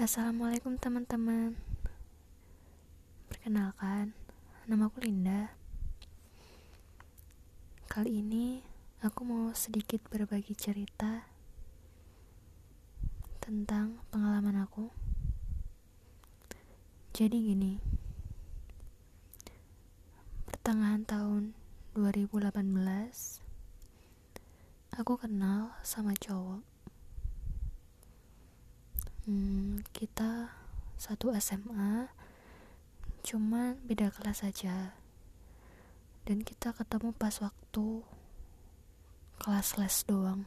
[0.00, 1.60] Assalamualaikum teman-teman.
[3.28, 4.16] Perkenalkan,
[4.64, 5.52] namaku Linda.
[7.84, 8.64] Kali ini
[9.04, 11.28] aku mau sedikit berbagi cerita
[13.44, 14.88] Tentang pengalaman aku.
[17.12, 17.76] Jadi gini
[20.48, 21.52] Pertengahan tahun
[21.92, 22.56] 2018
[24.96, 26.69] Aku kenal sama cowok
[29.26, 30.52] hmm, kita
[31.00, 32.08] satu SMA
[33.20, 34.96] cuman beda kelas saja
[36.24, 38.04] dan kita ketemu pas waktu
[39.40, 40.44] kelas les doang.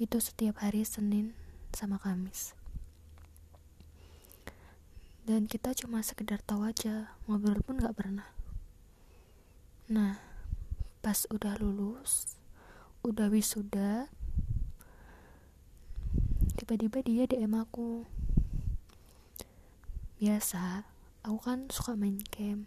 [0.00, 1.36] Itu setiap hari Senin
[1.70, 2.56] sama Kamis.
[5.24, 8.28] Dan kita cuma sekedar tahu aja ngobrol pun gak pernah.
[9.88, 10.34] Nah
[11.04, 12.40] pas udah lulus
[13.04, 14.08] udah wisuda
[16.64, 18.08] tiba-tiba dia DM aku.
[20.16, 20.88] Biasa
[21.20, 22.64] aku kan suka main game.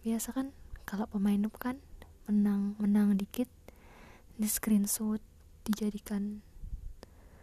[0.00, 0.56] Biasa kan
[0.88, 1.84] kalau pemain up kan
[2.24, 3.44] menang menang dikit
[4.40, 5.20] di screenshot
[5.68, 6.40] dijadikan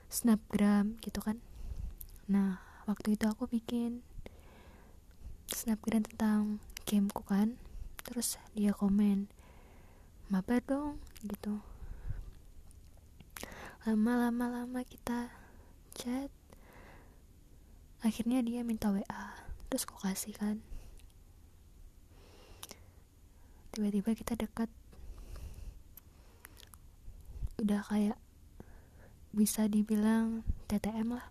[0.10, 1.46] snapgram gitu kan.
[2.26, 2.58] Nah
[2.90, 4.02] waktu itu aku bikin
[5.54, 6.58] snapgram tentang
[6.90, 7.54] gameku kan
[8.02, 9.30] terus dia komen
[10.34, 11.62] mabar dong gitu
[13.88, 15.32] lama-lama lama kita
[15.96, 16.28] chat
[18.04, 19.32] akhirnya dia minta WA
[19.72, 20.60] terus kok kasih kan.
[23.72, 24.68] Tiba-tiba kita dekat.
[27.64, 28.20] Udah kayak
[29.32, 31.28] bisa dibilang TTM lah.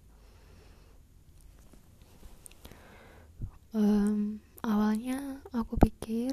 [3.77, 6.33] Um, awalnya aku pikir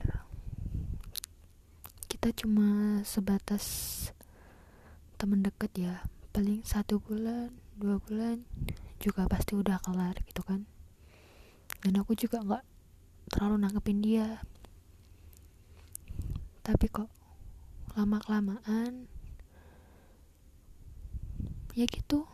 [2.08, 4.08] kita cuma sebatas
[5.24, 6.04] temen deket ya.
[6.36, 8.44] Paling satu bulan dua bulan
[9.00, 10.68] juga pasti udah kelar gitu kan.
[11.80, 12.64] Dan aku juga nggak
[13.32, 14.44] terlalu nangkepin dia.
[16.60, 17.08] Tapi kok
[17.96, 19.08] lama kelamaan
[21.72, 22.28] ya gitu.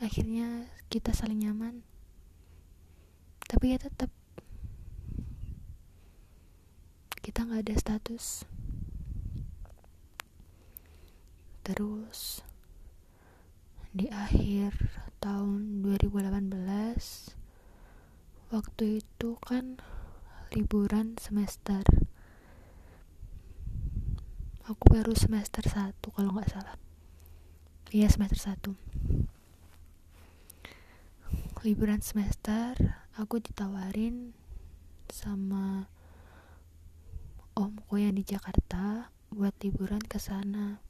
[0.00, 1.84] Akhirnya kita saling nyaman.
[3.44, 4.08] Tapi ya tetap
[7.20, 8.48] kita nggak ada status
[11.64, 12.44] terus.
[13.96, 14.76] Di akhir
[15.24, 16.52] tahun 2018
[18.52, 19.80] waktu itu kan
[20.52, 21.80] liburan semester.
[24.68, 26.76] Aku baru semester 1 kalau nggak salah.
[27.88, 29.34] Iya semester 1
[31.64, 32.76] liburan semester
[33.16, 34.36] aku ditawarin
[35.08, 35.88] sama
[37.56, 40.83] omku yang di Jakarta buat liburan ke sana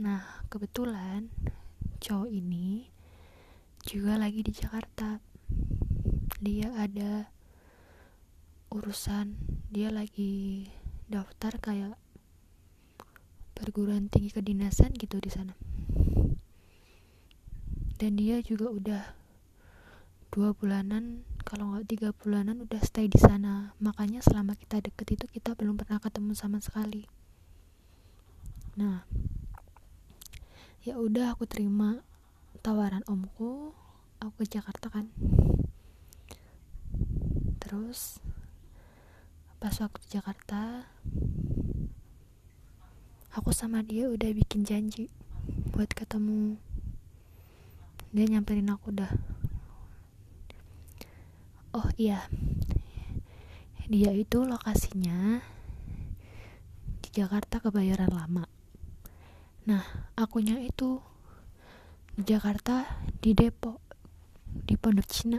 [0.00, 1.28] Nah, kebetulan
[2.00, 2.88] cowok ini
[3.84, 5.20] juga lagi di Jakarta.
[6.40, 7.28] Dia ada
[8.72, 9.36] urusan,
[9.68, 10.64] dia lagi
[11.12, 12.00] daftar kayak
[13.52, 15.52] perguruan tinggi kedinasan gitu di sana.
[18.00, 19.02] Dan dia juga udah
[20.32, 25.28] dua bulanan kalau nggak tiga bulanan udah stay di sana makanya selama kita deket itu
[25.28, 27.04] kita belum pernah ketemu sama sekali
[28.72, 29.04] nah
[30.82, 32.02] ya udah aku terima
[32.58, 33.70] tawaran omku.
[34.18, 35.06] Aku ke Jakarta kan.
[37.62, 38.18] Terus
[39.62, 40.90] pas waktu di Jakarta
[43.30, 45.06] aku sama dia udah bikin janji
[45.70, 46.58] buat ketemu.
[48.10, 49.10] Dia nyamperin aku udah.
[51.78, 52.26] Oh iya
[53.86, 55.42] dia itu lokasinya
[57.02, 58.61] di Jakarta Kebayoran Lama
[59.62, 60.98] Nah, akunya itu
[62.18, 62.82] di Jakarta,
[63.22, 63.78] di Depok,
[64.66, 65.38] di Pondok Cina.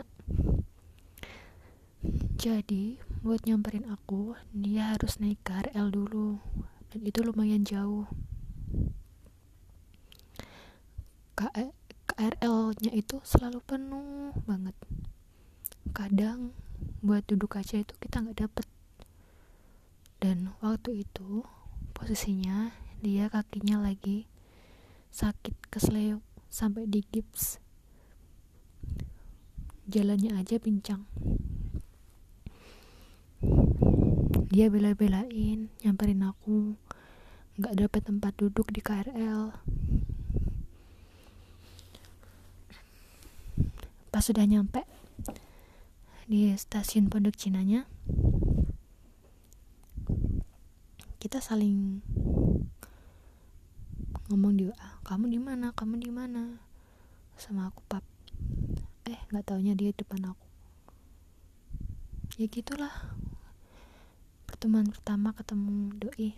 [2.40, 6.40] Jadi, buat nyamperin aku, dia harus naik KRL dulu.
[6.88, 8.08] Dan itu lumayan jauh.
[11.36, 14.76] KRL-nya itu selalu penuh banget.
[15.92, 16.56] Kadang
[17.04, 18.66] buat duduk aja itu kita nggak dapet.
[20.16, 21.44] Dan waktu itu
[21.92, 24.24] posisinya dia kakinya lagi
[25.12, 27.60] sakit kesleo sampai di gips.
[29.84, 31.04] Jalannya aja pincang.
[34.48, 36.80] Dia bela-belain nyamperin aku.
[37.60, 39.52] Nggak dapet tempat duduk di KRL
[44.14, 44.86] pas sudah nyampe
[46.30, 47.82] di stasiun Pondok Cinanya
[51.18, 51.98] kita saling
[54.34, 55.70] ngomong di WA kamu di mana?
[55.70, 56.58] Kamu di mana?
[57.38, 58.02] Sama aku pap
[59.06, 60.46] eh nggak taunya dia depan aku.
[62.42, 62.90] Ya gitulah.
[64.50, 66.34] Pertemuan pertama ketemu doi.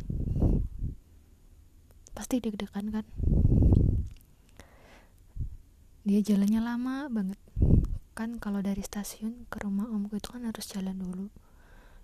[2.12, 3.08] Pasti deg-degan kan?
[6.04, 7.40] Dia jalannya lama banget.
[8.12, 11.32] Kan kalau dari stasiun ke rumah omku itu kan harus jalan dulu.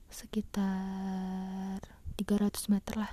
[0.08, 1.84] Sekitar
[2.16, 3.12] 300 meter lah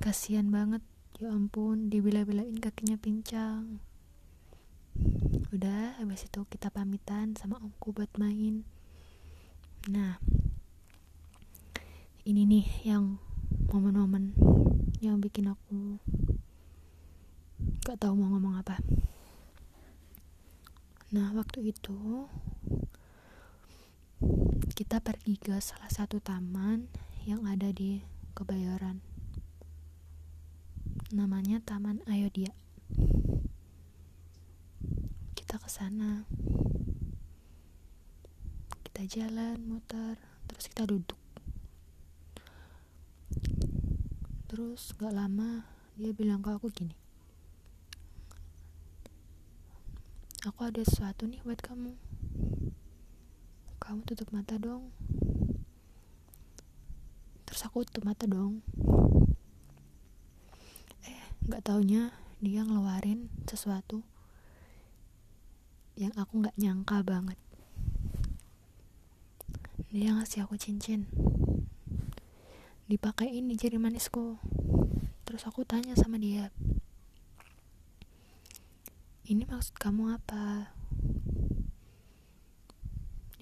[0.00, 0.82] kasihan banget.
[1.16, 3.80] Ya ampun dibela-belain kakinya pincang.
[5.48, 8.68] Udah habis itu kita pamitan sama omku buat main.
[9.88, 10.20] Nah
[12.28, 13.16] ini nih yang
[13.72, 14.36] momen-momen
[15.00, 15.96] yang bikin aku
[17.86, 18.76] gak tahu mau ngomong apa.
[21.16, 22.28] Nah waktu itu
[24.76, 26.92] kita pergi ke salah satu taman
[27.24, 28.04] yang ada di
[28.36, 29.15] Kebayoran
[31.16, 32.52] namanya Taman Ayodhya.
[35.32, 36.28] Kita ke sana.
[38.84, 41.16] Kita jalan muter terus kita duduk.
[44.44, 45.64] Terus gak lama
[45.96, 46.92] dia bilang ke aku gini.
[50.44, 51.96] Aku ada sesuatu nih buat kamu.
[53.80, 54.92] Kamu tutup mata dong.
[57.48, 58.60] Terus aku tutup mata dong
[61.46, 62.10] nggak taunya
[62.42, 64.02] dia ngeluarin sesuatu
[65.96, 67.38] yang aku nggak nyangka banget.
[69.88, 71.08] Dia ngasih aku cincin.
[72.90, 74.36] Dipakein di jari manisku.
[75.24, 76.52] Terus aku tanya sama dia
[79.26, 80.70] ini maksud kamu apa?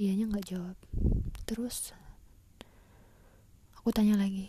[0.01, 0.77] Dianya nggak jawab.
[1.45, 1.93] Terus
[3.77, 4.49] aku tanya lagi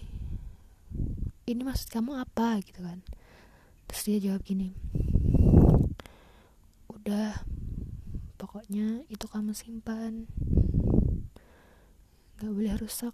[1.44, 2.64] ini maksud kamu apa?
[2.64, 3.04] Gitu kan
[3.88, 4.74] terus dia jawab gini
[7.06, 7.38] udah
[8.42, 10.26] pokoknya itu kamu simpan.
[12.42, 13.14] Gak boleh rusak.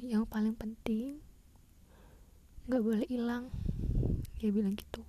[0.00, 1.20] Yang paling penting
[2.64, 3.52] gak boleh hilang.
[4.40, 5.04] Dia bilang gitu.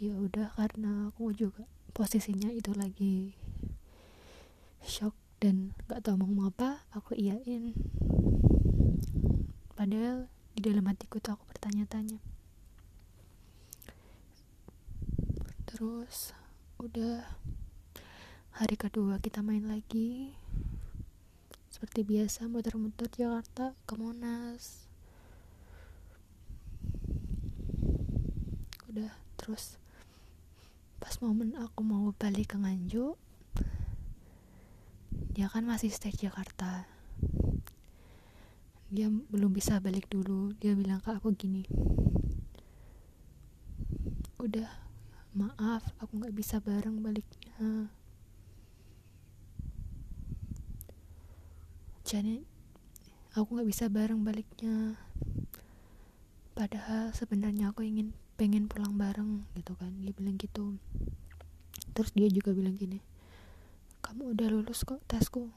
[0.00, 3.36] Ya udah karena aku juga posisinya itu lagi
[4.80, 5.12] shock
[5.44, 7.76] dan gak tau mau apa aku iyain.
[9.76, 12.20] Padahal di dalam hatiku tuh aku bertanya-tanya.
[15.64, 16.36] Terus
[16.76, 17.24] udah
[18.60, 20.36] hari kedua kita main lagi.
[21.72, 24.84] Seperti biasa muter-muter Jakarta ke Monas.
[28.92, 29.80] Udah terus
[31.00, 33.16] pas momen aku mau balik ke Nganjuk
[35.32, 36.84] dia kan masih stay Jakarta
[38.90, 40.52] dia belum bisa balik dulu.
[40.58, 41.64] Dia bilang ke aku gini
[44.40, 44.66] udah
[45.36, 47.88] maaf aku nggak bisa bareng baliknya.
[52.02, 52.42] Jadi
[53.38, 54.98] aku nggak bisa bareng baliknya.
[56.58, 59.94] Padahal sebenarnya aku ingin pengen pulang bareng gitu kan.
[60.02, 60.76] Dia bilang gitu.
[61.94, 62.98] Terus dia juga bilang gini
[64.10, 65.52] kamu udah lulus kok tesku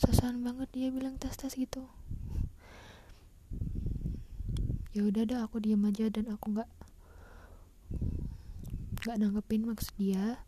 [0.00, 1.86] sasaran banget dia bilang tes tes gitu.
[4.92, 6.70] Ya udah dah aku diam aja dan aku nggak
[9.02, 10.44] nggak nanggepin maksud dia.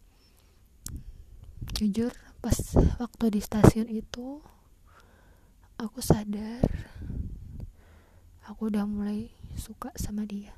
[1.75, 2.12] Jujur
[2.45, 2.54] pas
[3.00, 4.45] waktu di stasiun itu
[5.80, 6.62] aku sadar
[8.45, 10.52] aku udah mulai suka sama dia.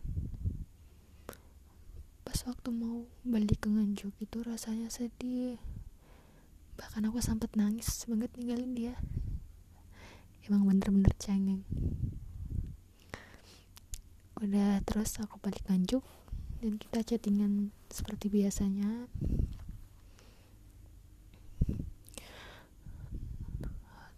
[2.27, 5.57] Pas waktu mau balik ke Nganjuk itu rasanya sedih
[6.77, 8.95] bahkan aku sempat nangis banget ninggalin dia.
[10.47, 11.65] Emang bener-bener cengeng.
[14.39, 16.05] Udah terus aku balik Nganjuk
[16.61, 19.09] dan kita chattingan seperti biasanya.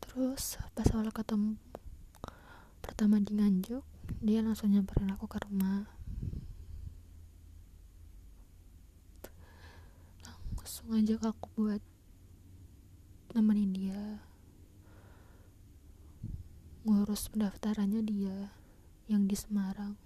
[0.03, 1.55] Terus pas awal ketemu
[2.83, 3.87] pertama di Nganjuk
[4.19, 5.87] dia langsung nyamperin aku ke rumah.
[10.59, 11.83] Langsung ngajak aku buat
[13.37, 14.25] nemenin dia.
[16.88, 18.49] Ngurus pendaftarannya dia
[19.12, 19.97] yang di Semarang.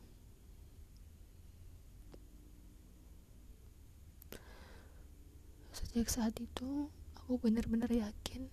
[5.70, 8.50] Sejak saat itu aku benar-benar yakin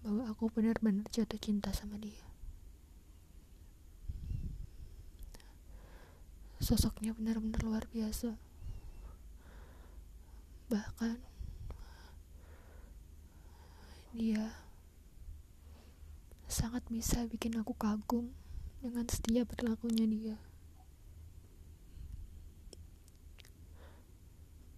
[0.00, 2.24] bahwa aku benar-benar jatuh cinta sama dia.
[6.60, 8.36] Sosoknya benar-benar luar biasa.
[10.68, 11.29] Bahkan
[14.20, 14.52] dia
[16.44, 18.36] sangat bisa bikin aku kagum
[18.84, 20.36] dengan setia berlakunya dia.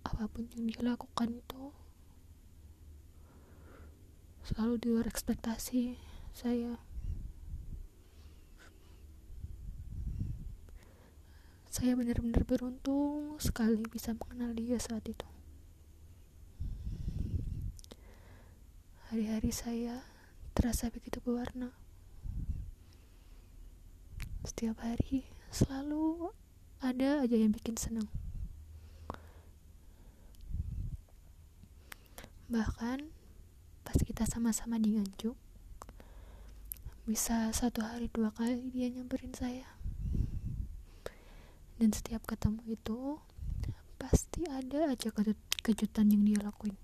[0.07, 1.75] Apa pun yang dia lakukan itu
[4.47, 5.99] selalu di luar ekspektasi
[6.31, 6.79] saya.
[11.67, 15.32] Saya benar-benar beruntung sekali bisa mengenal dia saat itu
[19.13, 20.01] hari-hari saya
[20.57, 21.69] terasa begitu berwarna.
[24.41, 26.33] Setiap hari selalu
[26.81, 28.09] ada aja yang bikin senang
[32.49, 33.13] bahkan
[33.85, 35.37] pas kita sama-sama di Nganjuk
[37.05, 39.69] bisa satu hari dua kali dia nyamperin saya.
[41.77, 43.21] Dan setiap ketemu itu
[44.01, 45.13] pasti ada aja
[45.61, 46.81] kejutan yang dia lakuin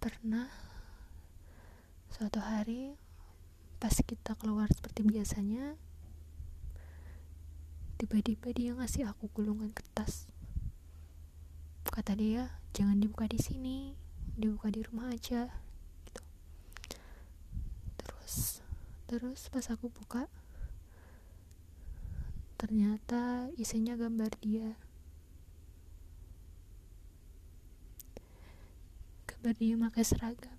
[0.00, 0.48] pernah
[2.08, 2.96] suatu hari
[3.76, 5.76] pas kita keluar seperti biasanya
[8.00, 10.24] tiba-tiba dia ngasih aku gulungan kertas.
[11.84, 13.92] Kata dia jangan dibuka di sini
[14.40, 15.52] dibuka di rumah aja
[16.08, 16.22] gitu.
[18.00, 18.64] Terus
[19.04, 20.32] terus pas aku buka
[22.56, 24.80] ternyata isinya gambar dia
[29.40, 30.58] gambar dia pakai seragam.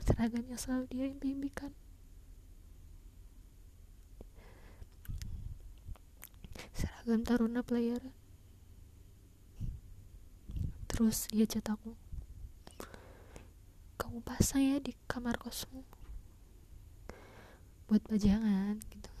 [0.00, 1.76] Seragam yang selalu dia impikan.
[6.72, 8.16] Seragam taruna pelayaran.
[10.88, 11.92] Terus dia cat aku
[14.00, 15.84] kamu pasang ya di kamar kosmu
[17.92, 19.12] buat pajangan gitu.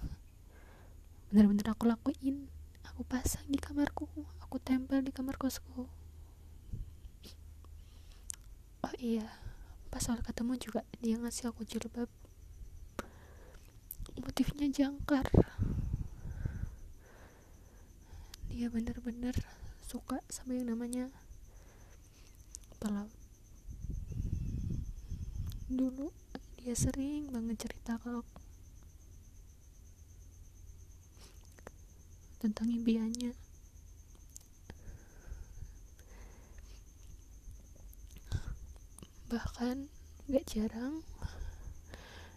[1.28, 2.48] Bener-bener aku lakuin.
[2.88, 4.08] Aku pasang di kamarku.
[4.48, 5.84] Aku tempel di kamar kosku
[8.87, 9.30] oh iya
[9.88, 12.10] pas soal ketemu juga dia ngasih aku jilbab.
[14.18, 15.30] Motifnya jangkar.
[18.50, 19.38] Dia bener-bener
[19.86, 21.08] suka sama yang namanya
[22.82, 23.14] pelaut.
[25.70, 26.10] Dulu
[26.58, 28.26] dia sering banget cerita kalau
[32.42, 33.34] tentang impiannya
[39.28, 39.92] bahkan
[40.28, 41.04] gak jarang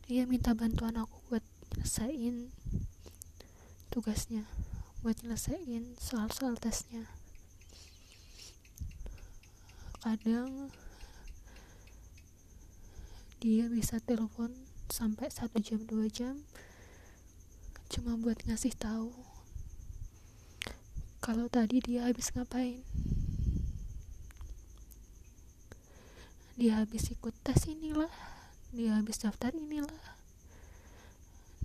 [0.06, 2.52] dia minta bantuan aku buat nyelesain
[3.92, 4.48] tugasnya
[5.02, 7.10] buat nyelesain soal-soal tesnya.
[9.98, 10.70] Kadang
[13.42, 14.54] dia bisa telepon
[14.94, 16.46] sampai satu jam dua jam
[17.90, 19.10] cuma buat ngasih tahu
[21.18, 22.86] kalau tadi dia habis ngapain
[26.62, 28.14] dia habis ikut tes inilah.
[28.70, 30.14] Dia habis daftar inilah.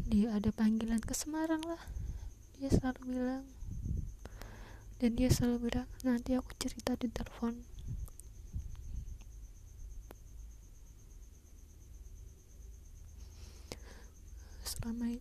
[0.09, 1.85] Dia ada panggilan ke Semarang lah.
[2.57, 3.45] Dia selalu bilang.
[4.97, 7.61] Dan dia selalu bilang nanti aku cerita di telepon.
[14.65, 15.21] Selama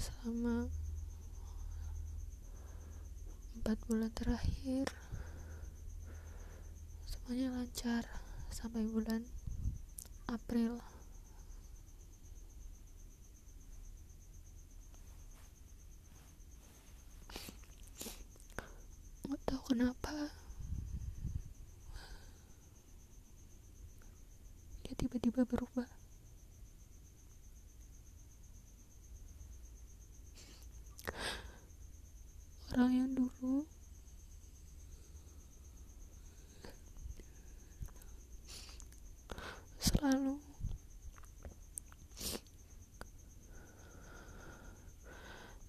[0.00, 0.72] selama
[3.60, 4.88] empat bulan terakhir
[7.28, 8.08] semuanya lancar
[8.48, 9.20] sampai bulan
[10.32, 10.80] April.
[19.28, 20.32] Nggak tahu kenapa.
[24.88, 25.84] Dia tiba-tiba berubah
[32.72, 33.68] orang yang dulu
[39.98, 40.36] selalu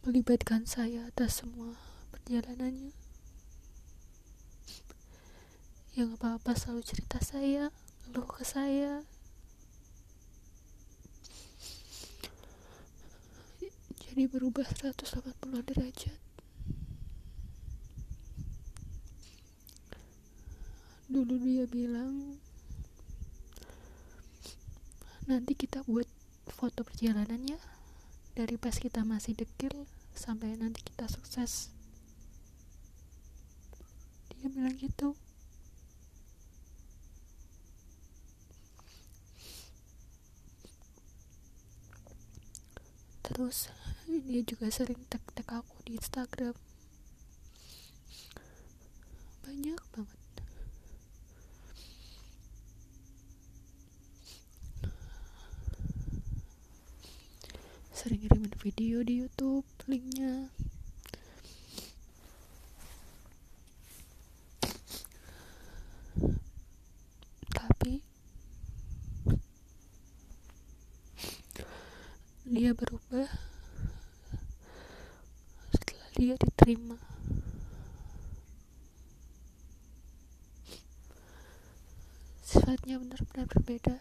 [0.10, 1.78] melibatkan saya atas semua
[2.10, 2.89] perjalanannya.
[5.94, 7.70] Yang apa-apa selalu cerita saya
[8.10, 9.06] ngeluh ke saya.
[14.01, 15.30] Jadi berubah 180
[15.70, 16.18] derajat.
[21.06, 22.42] Dulu dia bilang
[25.30, 26.10] nanti kita buat
[26.50, 27.62] foto perjalanannya.
[28.34, 29.86] Dari pas kita masih dekil
[30.20, 31.72] sampai nanti kita sukses.
[34.36, 35.16] Dia bilang gitu.
[43.24, 43.72] Terus
[44.12, 46.52] dia juga sering tag-tag aku di Instagram.
[49.48, 50.20] Banyak banget.
[57.96, 60.53] Sering ngirimin video di YouTube linknya
[67.50, 68.05] tapi
[72.46, 73.25] dia berubah
[75.74, 77.01] setelah dia diterima.
[82.46, 83.98] Sifatnya benar-benar berbeda.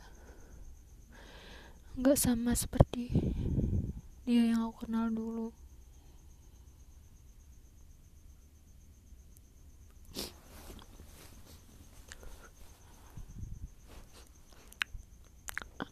[1.97, 3.09] Nggak sama seperti
[4.28, 5.57] dia yang aku kenal dulu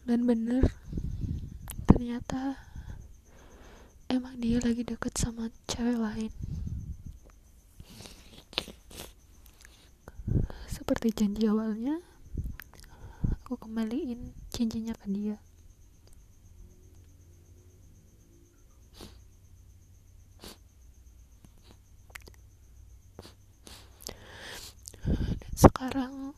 [0.07, 0.63] dan bener
[1.83, 2.55] ternyata
[4.07, 6.31] emang dia lagi deket sama cewek lain.
[10.71, 11.99] Seperti janji awalnya
[13.35, 15.35] aku kembaliin cincinnya ke dia.
[25.03, 26.31] Dan sekarang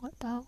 [0.00, 0.40] nggak tahu.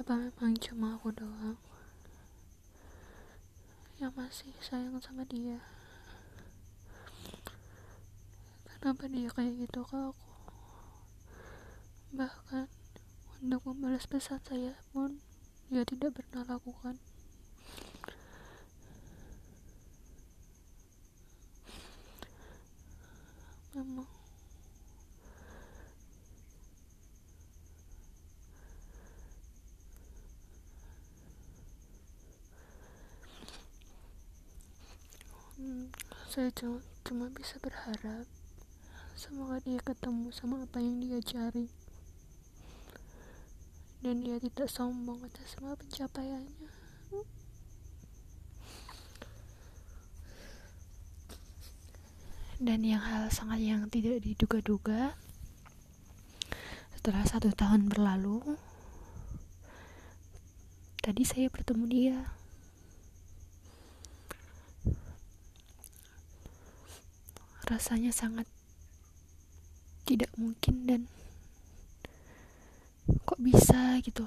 [0.00, 1.60] Apa memang cuma aku doang?
[4.00, 5.60] Yang masih sayang sama dia.
[8.64, 10.32] Kenapa dia kayak gitu ke aku?
[12.16, 12.77] Bahkan
[13.38, 15.22] untuk membalas pesan saya pun
[15.70, 16.98] dia tidak pernah lakukan.
[23.78, 24.10] Memang.
[35.58, 35.90] Hmm,
[36.26, 38.26] saya cuma, cuma bisa berharap
[39.14, 41.77] semoga dia ketemu sama apa yang dia cari
[43.98, 46.70] dan dia tidak sombong atas semua pencapaiannya.
[52.58, 55.14] Dan yang hal sangat yang tidak diduga-duga
[56.98, 58.58] setelah satu tahun berlalu
[60.98, 62.18] tadi saya bertemu dia.
[67.70, 68.44] Rasanya sangat
[70.02, 71.00] tidak mungkin dan
[73.28, 74.00] kok bisa?
[74.00, 74.24] gitu.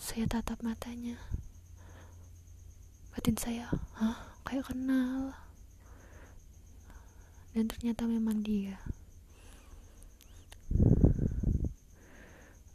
[0.00, 1.20] Saya tatap matanya.
[3.12, 3.68] Batin saya
[4.00, 4.32] hah?
[4.48, 5.36] Kayak kenal.
[7.52, 8.80] Dan ternyata memang dia.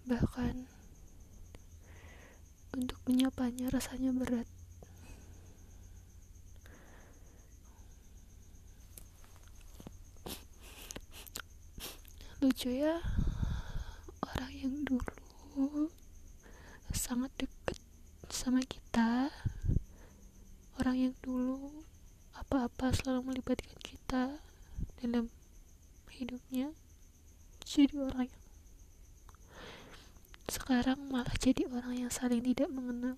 [0.05, 0.69] Bahkan
[2.77, 4.45] untuk menyapanya rasanya berat
[12.43, 12.99] lucu ya
[14.19, 15.87] orang yang dulu
[16.91, 17.79] sangat dekat
[18.27, 19.31] sama kita
[20.75, 21.79] orang yang dulu
[22.35, 24.43] apa-apa selalu melibatkan kita
[24.99, 25.31] dalam
[26.11, 26.75] hidupnya
[27.63, 28.45] jadi orang yang
[30.51, 33.15] sekarang malah jadi orang yang saling tidak mengenal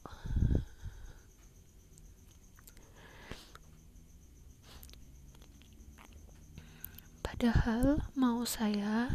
[7.37, 9.13] padahal mau saya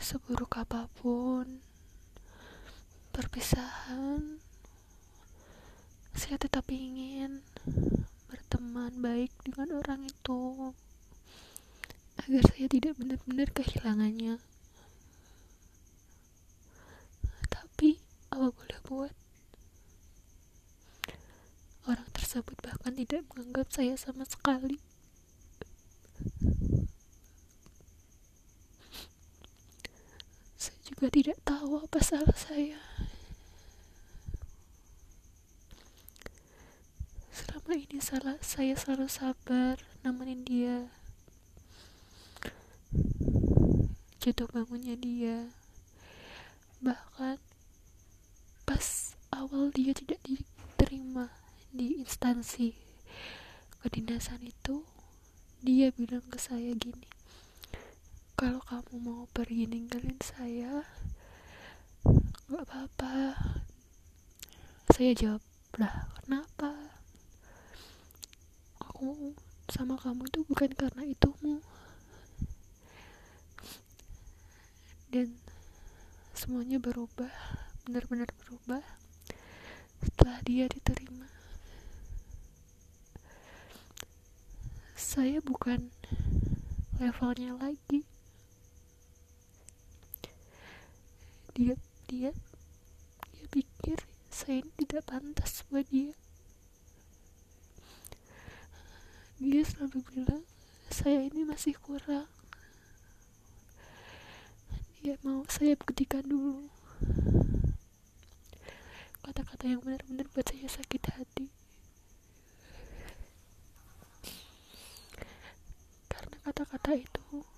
[0.00, 1.60] seburuk apa pun
[3.12, 4.40] perpisahan
[6.16, 7.44] saya tetap ingin
[8.32, 10.72] berteman baik dengan orang itu
[12.24, 14.40] agar saya tidak benar-benar kehilangannya.
[17.52, 18.00] Tapi
[18.32, 19.12] apa boleh buat?
[21.84, 24.80] Orang tersebut bahkan tidak menganggap saya sama sekali
[30.60, 32.76] saya juga tidak tahu apa salah saya?
[37.32, 40.92] Selama ini salah saya selalu sabar nemenin dia.
[44.20, 45.48] Jatuh bangunnya dia.
[46.84, 47.40] Bahkan
[48.68, 51.32] pas awal dia tidak diterima
[51.72, 52.76] di instansi
[53.80, 54.84] kedinasan itu
[55.64, 57.19] dia bilang ke saya gini
[58.40, 60.80] kalau kamu mau pergi ninggalin saya
[62.48, 63.36] nggak apa-apa.
[64.96, 65.44] Saya jawab
[65.76, 66.72] lah kenapa?
[68.80, 69.36] Aku
[69.68, 71.60] sama kamu itu bukan karena itumu.
[75.12, 75.36] Dan
[76.32, 77.28] semuanya berubah
[77.84, 78.80] benar-benar berubah
[80.00, 81.28] setelah dia diterima.
[84.96, 85.92] Saya bukan
[86.96, 88.08] levelnya lagi
[91.50, 91.74] dia
[92.06, 92.30] dia
[93.34, 93.98] dia pikir
[94.30, 96.14] saya ini tidak pantas buat dia.
[99.40, 100.44] Dia selalu bilang
[100.92, 102.28] saya ini masih kurang.
[105.00, 106.68] Dia mau saya buktikan dulu.
[109.24, 111.46] Kata-kata yang benar-benar buat saya sakit hati.
[116.06, 117.48] Karena kata-kata itu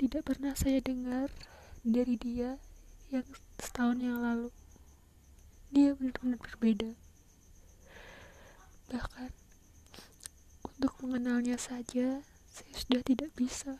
[0.00, 1.28] tidak pernah saya dengar
[1.84, 2.56] dari dia
[3.14, 3.26] yang
[3.62, 4.50] setahun yang lalu.
[5.70, 6.90] Dia benar-benar berbeda.
[8.90, 9.30] Bahkan
[10.66, 13.78] untuk mengenalnya saja saya sudah tidak bisa